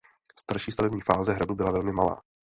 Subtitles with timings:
[0.39, 2.21] Starší stavební fáze hradu byla velmi malá.